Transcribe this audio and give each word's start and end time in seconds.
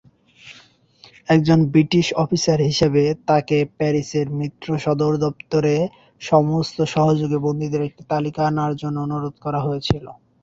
একজন 1.29 1.59
British 1.71 2.07
officer 2.23 2.59
হিসাবে, 2.69 3.03
তাঁকে 3.27 3.57
প্যারিসের 3.77 4.27
মিত্র 4.39 4.67
সদর 4.79 5.11
দফতরে 5.23 5.75
সমস্ত 6.21 6.77
সহযোগী 6.93 7.37
বন্দীদের 7.45 7.81
একটি 7.85 8.03
তালিকা 8.11 8.41
আনার 8.47 8.73
জন্য 8.81 8.97
অনুরোধ 9.01 9.35
করা 9.45 9.59
হয়েছিল। 9.67 10.05